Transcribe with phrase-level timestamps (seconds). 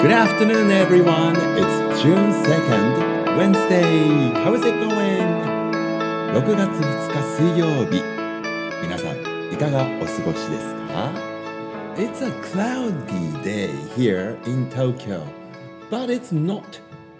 [0.00, 1.34] Good afternoon, everyone.
[1.58, 4.30] It's June 2nd, Wednesday.
[4.44, 5.28] How is it going?
[6.34, 8.02] 6月2日水曜日。
[8.80, 11.12] 皆さん、いかがお過ごしですか
[11.96, 15.22] It's a cloudy day here in Tokyo,
[15.90, 16.62] but it's not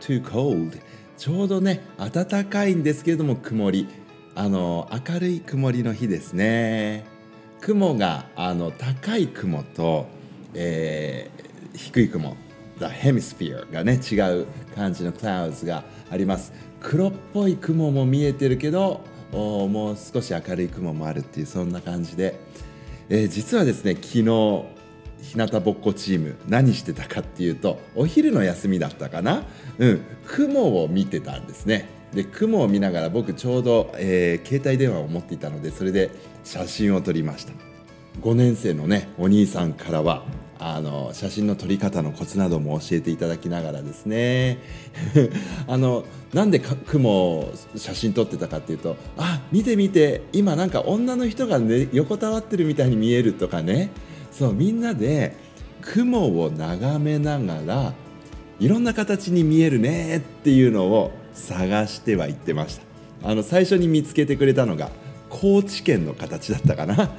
[0.01, 0.81] too cold.
[1.17, 3.89] ちょうどね、暖かいんですけれども、曇り。
[4.37, 7.05] あの、明るい曇りの日ですね。
[7.61, 10.07] 雲が、あの、高い雲と、
[10.55, 11.49] えー
[11.79, 12.37] 低い雲
[12.79, 16.53] The Hemisphere がね違う感じの clouds があります。
[16.81, 19.01] 黒っぽい雲も見えてるけど
[19.33, 22.39] もう少し明るい雲もあるっていうそんな感じで、
[23.09, 24.23] えー実はですね昨日
[25.21, 29.43] 日向ぼっこチーム何してたかっていうとお昼の休みだったかな？
[29.79, 31.89] うん雲を見てたんですね。
[32.15, 36.11] で雲を見ながら僕ちょうど、えー携帯電話を持っていたのでそれで
[36.45, 37.68] 写真を撮りました。
[38.23, 40.25] 5年生のねお兄さんからは
[40.61, 44.59] あの写真の撮り方のコツなども教えていただきながらですね。
[45.69, 53.91] あのなんで雲を写真撮ってたかっていうとあ見て見て今なんか女の人が、ね、横たわってるみたいに見えるとかね。
[54.33, 55.37] そうみんなで
[55.81, 57.95] 雲を眺めながら
[58.61, 62.83] いろんな形に見えるねっていうのを探しては言ってました。
[63.31, 64.91] あの最初に見つけてくれたのが
[65.29, 67.11] 高知県の形だったかな。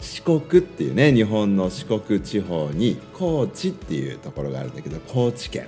[0.00, 5.66] 四国っていうね日本の四国地方に高知っていうところがあるんだけど高知県。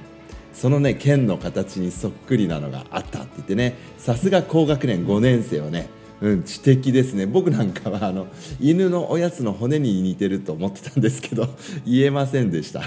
[0.52, 5.88] そのね県の形にそっくりなのがあったって言ってねさすが高学年5年生はね
[6.20, 7.26] うん、知的ですね。
[7.26, 8.26] 僕なんかはあの
[8.60, 11.48] 犬のおやつの骨に似てると思ってたんですけど
[11.86, 12.82] 言えませんでした。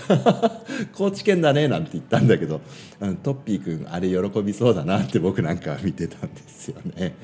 [0.94, 2.62] 高知県だねなんて言ったんだけど、
[3.02, 7.16] うん、トッピーくんあれ喜びそうだなって僕なんかは見てたんですよね、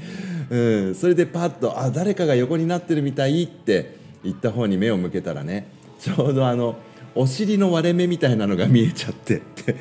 [0.49, 6.75] うん、それでパッとあ誰かが横になってるみたいって言った方に目を向けたらねちょうどあの
[7.15, 9.37] お尻の割れ目みたいなのが見えちゃって。
[9.37, 9.75] っ て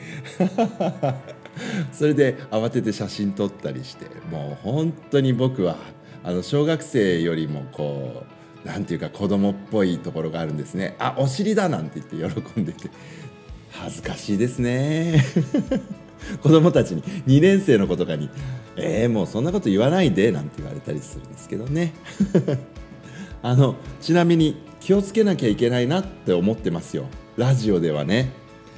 [1.92, 5.76] それで慌てて写真撮ったりしてもう本当に僕は
[6.22, 8.24] あの小学生よりもこ
[8.64, 10.96] うなんていうか子供っぽいところがあるんですね。
[10.98, 12.90] あお尻だなんて言って喜んでて
[13.70, 15.24] 恥ずかしいですね。
[16.42, 18.28] 子供たちに2年生の子とかに
[18.76, 21.92] 「えー、もうそんなこと言わないで」なんて言われたりするんですけどね。
[23.42, 27.06] あのちなみに気をつけなきゃいけないなって思ってますよ。
[27.36, 28.30] ラジオではね。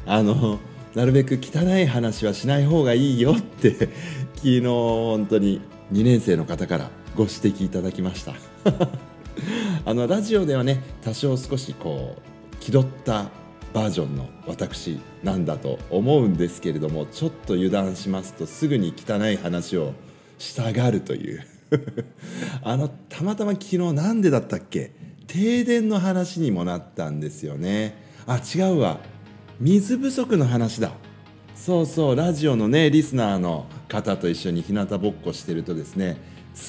[0.06, 0.59] あの
[0.94, 3.91] なるべく汚い話はしない方がいいよって
[4.34, 5.60] 昨日本当に
[5.93, 8.34] 2年生の方からご指摘いただきました。
[9.84, 13.31] あのラジオではね多少少しこう気取った
[13.72, 19.92] バージョンの私なんだと思うんですけれどもちょっと油断しますとすぐに汚い話を
[20.38, 21.47] したがるという。
[22.63, 24.93] あのたまたま昨日なんでだったっけ？
[25.27, 27.95] 停電の話にもなったんですよね。
[28.27, 29.01] あ違うわ。
[29.61, 30.93] 水不足の話だ。
[31.55, 36.17] そうそうラジオのねリスナーの方と一緒に日向ぼっこしてるとですね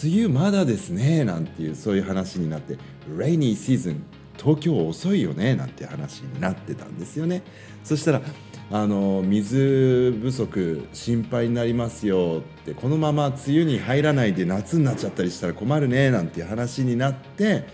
[0.03, 2.77] 梅雨まだですねなんていうそういう話になって
[3.17, 4.03] 「レイニーシーズン
[4.37, 7.41] 東京遅いよね」なんて話になってたんですよね。
[7.85, 8.21] そしたら
[8.71, 17.67] あの水不足心配になりますよってこのまま梅雨に入らないで夏になっちゃったりしたら困るねなんていう話になって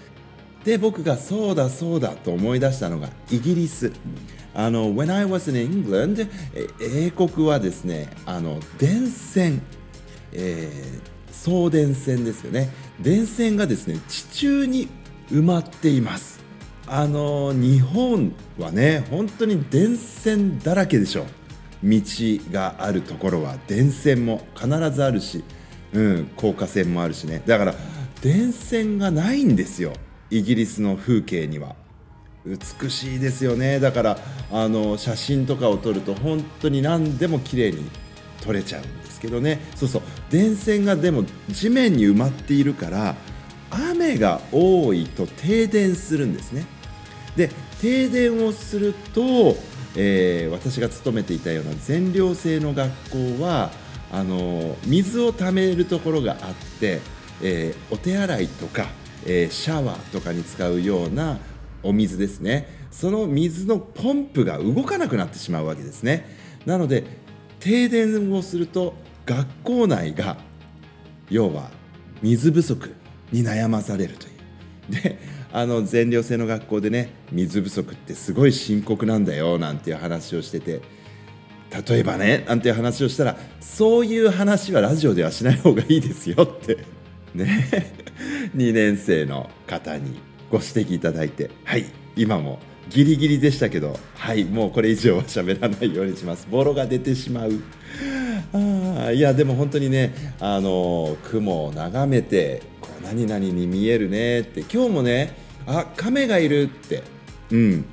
[0.63, 3.94] で僕がそうだそうだと思い出したのがイギリス。
[4.53, 6.28] あの When I was in England
[6.81, 9.62] 英国はですねあの電線、
[10.34, 12.69] えー送電線ですよね。
[13.00, 14.90] 電線がですね地中に
[15.29, 16.44] 埋まっています。
[16.90, 21.25] あの日本はね本当に電線だらけでしょ。
[21.84, 22.02] 道
[22.52, 25.44] があるところは電線も必ずあるし、
[25.94, 27.44] うん、高架線もあるしね。
[27.46, 27.76] だから
[28.22, 29.94] 電線がないんですよ。
[30.30, 31.76] イギリスの風景には。
[32.46, 33.80] 美しいですよね。
[33.80, 34.18] だから
[34.52, 37.90] あの写真とかを撮ると本当に何でも綺麗に
[38.42, 39.59] 撮れちゃうんですけどね。
[39.76, 40.02] そうそう。
[40.30, 43.16] 電線がでも地面に埋まっているから
[43.70, 46.66] 雨が多いと停電するんですね。
[47.37, 49.55] で停電をすると、
[49.95, 53.72] えー私が勤めていたような全寮制の学校は
[54.11, 56.99] あの水を貯めるところがあって、
[57.41, 58.87] えーお手洗いとか、
[59.25, 61.37] えーシャワーとかに使うような
[61.84, 62.75] お水ですね。
[62.89, 66.25] その水のポンプが動かなくなってしまうわけですね。
[66.66, 67.03] なので
[67.59, 68.95] 停電をすると
[69.25, 70.37] 学校内が
[71.29, 71.69] 要は
[72.23, 72.95] 水不足
[73.31, 74.29] に悩まされるとい
[74.89, 75.01] う。
[75.03, 80.82] であの全寮制の学校でね水不足ってすごい深刻なんだよなんていう話をしてて。
[81.90, 86.78] 例えばねなんていう話をしたらそういう話はラジオではしない方がいいですよって
[87.35, 87.67] ね。
[88.55, 90.17] 2年生の方に
[90.49, 91.85] ご指摘いただいてはい
[92.16, 92.59] 今も
[92.90, 96.47] ギリギリでしたけどはいもうこれ以上は喋らないようにします。
[96.49, 97.52] ボロが出てしまう。
[98.53, 102.61] あいやでも本当にねあの雲を眺めて
[103.03, 104.61] 何々に見えるねって。
[104.61, 105.35] 今日もね
[105.66, 107.03] あ亀がいるって。
[107.52, 107.85] うん。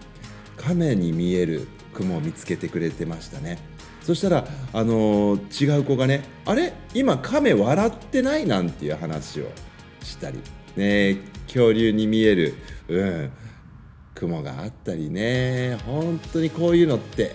[0.56, 3.58] 亀に見える雲を見つけてくれてましたね。
[4.02, 6.74] そしたら、あのー、違う子がね「あれ？
[6.94, 9.50] 今亀笑ってない?」なんていう話を
[10.02, 10.38] したり、
[10.76, 12.54] ね、恐竜に見える、
[12.88, 13.30] うん、
[14.14, 15.78] 雲があったりね。
[15.86, 17.34] 本当にこういうのって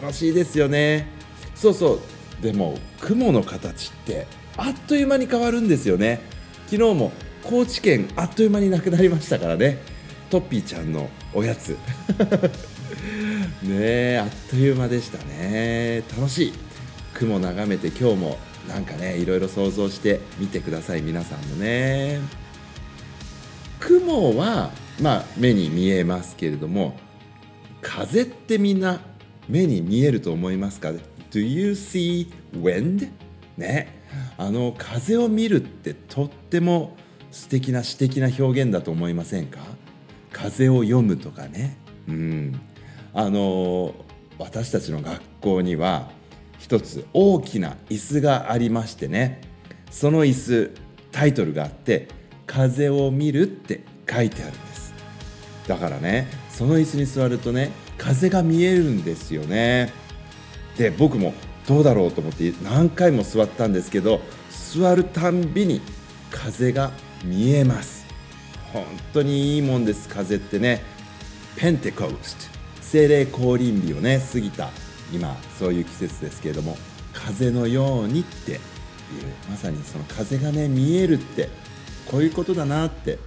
[0.00, 1.08] 楽しいですよね。
[1.54, 1.94] そうそ
[2.40, 2.42] う。
[2.42, 4.26] でも雲の形って
[4.56, 6.20] あっという間に変わるんですよね。
[6.72, 9.76] 昨日も高知県あっという間になくなりましたからね。
[10.30, 11.76] トッピーちゃんのおやつ。
[13.62, 16.02] ねえあっという間でしたね。
[16.16, 16.52] 楽しい。
[17.12, 22.20] 雲眺めて今日もなんかねいろいろ想像してみてください皆さんもね。
[23.78, 26.96] 雲はまあ目に見えますけれども
[27.82, 29.02] 風ってみんな
[29.46, 30.92] 目に見えると思いますか
[31.30, 33.10] ？Do you see wind?
[33.58, 34.00] ね。
[34.38, 36.96] あの風を見るってとっても
[37.30, 39.60] 素敵な詩的な表現だと思いませんか？
[40.32, 41.76] 風を読むとかね。
[42.08, 42.60] うん。
[43.14, 43.94] あの
[44.38, 46.10] 私たちの学校には
[46.58, 49.40] 一つ大きな椅子がありましてね。
[49.90, 50.70] その椅子
[51.10, 52.08] タイトルがあって
[52.46, 54.94] 「風を見る」って書いてあるんです。
[55.68, 59.92] だからねその椅子に座るとね風が見えるんですよね。
[60.76, 61.34] で僕も
[61.66, 64.20] どうだろうと思って何回も座ったんですけど
[64.74, 65.80] 座るたんびに
[66.30, 66.90] 風が
[67.24, 68.06] 見えます。
[68.72, 70.08] 本当にいいもんです。
[70.08, 70.82] 風ってね
[71.56, 74.70] ペンテコスト精霊降臨日をね過ぎた
[75.12, 76.76] 今そういう季節ですけれども
[77.12, 78.58] 風のようにっていう
[79.50, 81.48] まさにその風がね見えるって
[82.10, 83.18] こういうことだなって。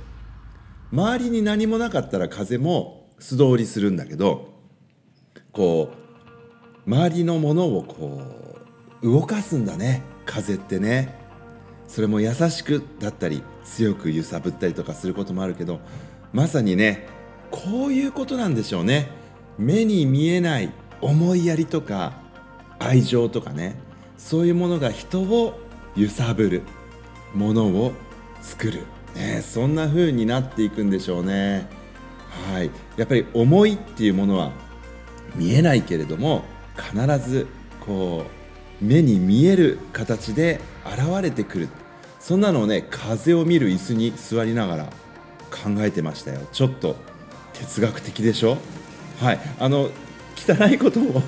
[0.92, 4.54] 周りに何もなかったら風も素通りするんだけど
[5.52, 6.05] こう
[6.88, 8.22] 周りのものをこ
[9.02, 10.04] う動かすんだね。
[10.26, 11.24] 風ってね。
[11.88, 15.80] それも優しくだったり強く揺さぶったりとかすることもあるけど
[16.34, 17.08] まさにね
[17.52, 19.10] こういうことなんでしょうね。
[19.58, 22.14] 目に見えない思いやりとか
[22.80, 23.76] 愛情とかね。
[24.18, 25.60] そういうものが人を
[25.96, 26.64] 揺さぶる。
[27.36, 27.92] ものを
[28.42, 28.84] 作る、
[29.14, 31.68] ね、そんな風になっていくんでしょうね。
[32.54, 32.72] はい。
[32.96, 34.52] やっぱり思いっていうものは
[35.36, 36.46] 見えないけれども
[36.78, 37.48] 必ず
[37.86, 38.26] こ
[38.82, 41.70] う目に見える形で現れてくる。
[42.20, 44.84] そんなのをね風を見る椅子に座りながら
[45.52, 46.42] 考えてましたよ。
[46.52, 46.96] ちょっと
[47.54, 48.58] 哲学的でしょ？
[49.22, 49.40] はい。
[49.60, 49.90] あの
[50.36, 51.22] 汚いことを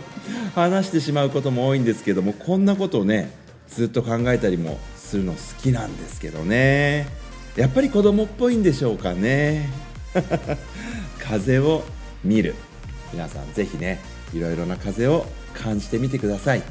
[0.56, 3.32] 話してしまうことも多いんですけどもこんなことをね
[3.70, 7.08] ずっと考えたりもするの好きなんですけどね。
[7.56, 9.70] やっぱり子供っぽいんでしょうかね。
[11.20, 11.84] 風を
[12.24, 12.56] 見る。
[13.14, 14.00] 皆さんぜひね
[14.34, 16.64] いろいろな風を感じてみてください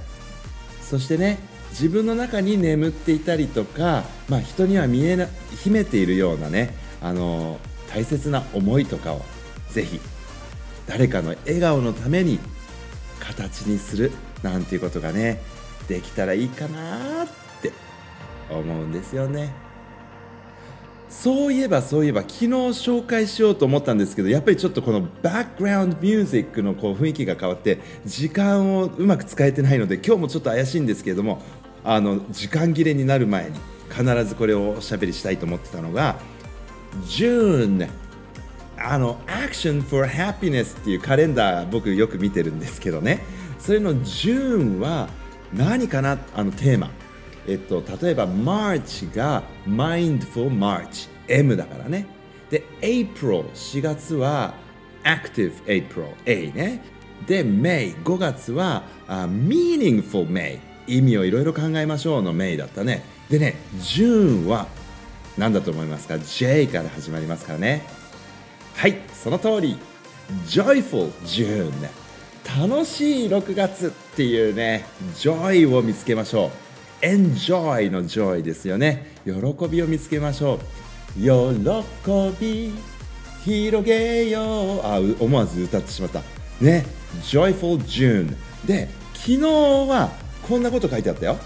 [0.80, 1.38] そしてね
[1.70, 5.26] 自分の中に眠っていたりとか、まあ、人には見えな
[5.62, 7.58] 秘めているようなねあの
[7.92, 9.22] 大切な思いとかを
[9.70, 10.00] ぜひ
[10.86, 12.38] 誰かの笑顔のために
[13.20, 14.12] 形にする
[14.42, 15.40] なんていうことがね
[15.88, 17.28] できたらいいかなっ
[17.60, 17.72] て
[18.50, 19.65] 思うんですよね。
[21.08, 31.42] そういえばそういえば昨日紹介しようと思ったんですけどやっぱりちょっとこのバックグラウンドミュージックのこう雰囲気が変わって時間をうまく使えてないので今日もちょっと怪しいんですけれども
[31.84, 33.56] あの時間切れになる前に
[33.88, 36.18] 必ずこれをおしゃべりしたいと思ってたのが
[37.06, 37.88] June
[38.78, 43.20] あの Action for Happiness っていうカレンダー僕よく見てるんですけどね。
[43.58, 45.08] それの June は
[45.54, 46.18] 何かな？
[46.34, 46.90] あのテーマ。
[47.48, 52.06] えっと、例えば March が Mindful March M だからね。
[52.50, 54.54] で April 4月は
[55.04, 56.82] Active April A ね。
[57.26, 63.02] で May 5月は、uh, Meaningful May 意味をいろいろ考えましょうの May だったね。
[63.30, 64.66] でね June は
[65.36, 67.84] 何だと思いますか？J から始まりますからね。
[68.74, 69.78] はいその通り。
[70.48, 71.70] Joyful June
[72.58, 74.84] 楽しい6月っていうね
[75.14, 76.65] Joy を見つけましょう。
[77.00, 79.32] Enjoy の joy ですよね喜
[79.68, 80.58] びを見つけましょう
[81.18, 81.30] 喜
[82.40, 82.72] び
[83.44, 86.22] 広げようあ思わず歌ってしまった
[86.60, 86.84] ね
[87.22, 88.36] joyful June
[88.66, 90.10] で昨日は
[90.46, 91.38] こんなこと書いてあったよ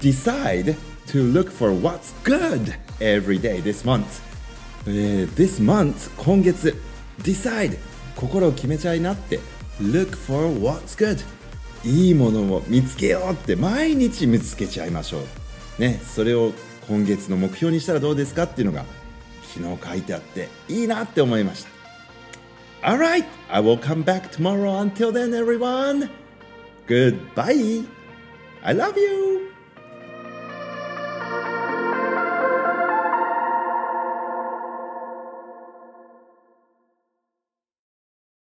[0.00, 0.74] decide
[1.06, 4.22] to look for what's good every day this month、
[4.86, 6.74] えー、this month 今月
[7.22, 7.78] decide
[8.16, 9.40] 心を決めちゃいなって
[9.80, 11.24] look for what's good
[11.84, 15.18] いいものを見つけようって毎日見つけちゃいましょ
[15.78, 15.80] う。
[15.80, 16.52] ね、それを
[16.88, 18.84] 今月の目標にしたらどうですかっていうのが
[19.54, 21.74] 昨日書いてあっていいなって思いました。
[22.82, 24.78] Alright, I will come back tomorrow.
[24.78, 26.10] Until then, everyone,
[26.86, 27.84] goodbye.
[28.62, 29.43] I love you.